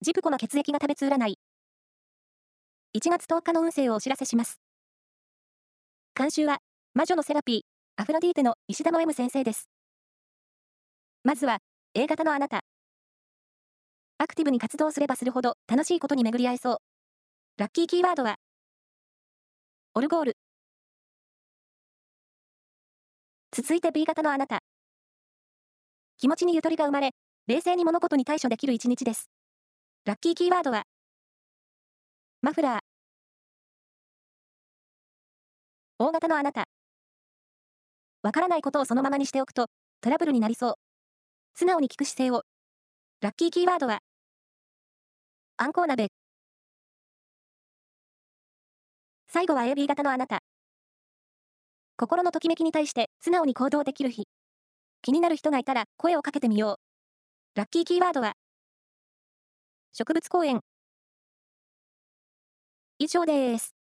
[0.00, 1.38] ジプコの血液が食べつ占い。
[2.96, 4.60] 1月10日の運勢をお知らせします。
[6.14, 6.58] 監修は、
[6.94, 7.60] 魔女のセラピー、
[8.00, 9.68] アフロディーテの石田の M 先生です。
[11.24, 11.58] まずは、
[11.94, 12.60] A 型のあなた。
[14.18, 16.76] アクティブに活動すればするほど楽しいことに巡り合えそう。
[17.56, 18.36] ラッキーキーワードは、
[19.94, 20.36] オルゴール。
[23.50, 24.60] 続いて B 型のあなた。
[26.18, 27.10] 気持ちにゆとりが生まれ、
[27.48, 29.28] 冷静に物事に対処できる一日です。
[30.08, 30.84] ラッキーキーワードは、
[32.40, 32.78] マフラー。
[35.98, 36.64] 大型のあなた。
[38.22, 39.66] わからないことをそのままにしておくと、
[40.00, 40.74] トラブルになりそう。
[41.56, 42.44] 素直に聞く姿勢を。
[43.20, 43.98] ラッキーキーワードは、
[45.58, 46.08] あんこう鍋。
[49.30, 50.38] 最後は AB 型のあなた。
[51.98, 54.26] 心のときめきに対して素直に行動できる日。
[55.02, 56.78] 気になる人がいたら声をかけてみよ
[57.54, 57.58] う。
[57.58, 58.32] ラッキーキーワードは、
[59.98, 60.60] 植物公園。
[63.00, 63.77] 以上です。